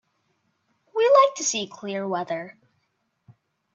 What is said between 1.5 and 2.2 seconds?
clear